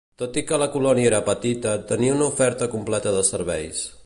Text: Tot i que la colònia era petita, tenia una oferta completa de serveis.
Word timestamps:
Tot 0.19 0.37
i 0.41 0.43
que 0.51 0.57
la 0.61 0.67
colònia 0.75 1.11
era 1.11 1.19
petita, 1.29 1.75
tenia 1.93 2.17
una 2.19 2.29
oferta 2.33 2.73
completa 2.77 3.17
de 3.19 3.25
serveis. 3.33 3.89